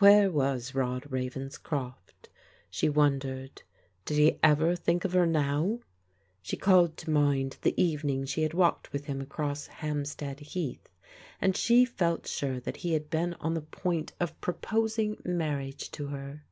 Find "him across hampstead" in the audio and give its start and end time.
9.04-10.40